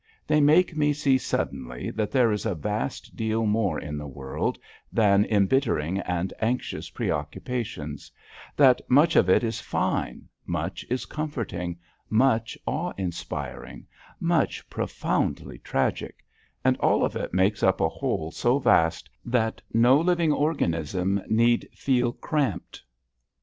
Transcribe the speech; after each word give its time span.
They 0.25 0.41
make 0.41 0.75
me 0.75 0.93
see 0.93 1.19
suddenly 1.19 1.91
that 1.91 2.09
there 2.09 2.31
is 2.31 2.47
a 2.47 2.55
vast 2.55 3.15
deal 3.15 3.45
more 3.45 3.77
in 3.79 3.99
the 3.99 4.07
world 4.07 4.57
than 4.91 5.25
embittering 5.25 5.99
and 5.99 6.33
anxious 6.41 6.89
preoccupations, 6.89 8.11
that 8.55 8.81
much 8.89 9.15
of 9.15 9.29
it 9.29 9.43
is 9.43 9.61
fine, 9.61 10.27
much 10.43 10.83
is 10.89 11.05
comforting, 11.05 11.77
much 12.09 12.57
awe 12.65 12.93
inspiring, 12.97 13.85
much 14.19 14.67
profoundly 14.71 15.59
tragic, 15.59 16.25
and 16.65 16.77
all 16.77 17.05
of 17.05 17.15
it 17.15 17.31
makes 17.31 17.61
up 17.61 17.79
a 17.79 17.87
whole 17.87 18.31
so 18.31 18.57
vast 18.57 19.07
that 19.23 19.61
no 19.71 19.99
living 19.99 20.31
organism 20.33 21.21
need 21.29 21.69
feel 21.75 22.11
cramped. 22.11 22.81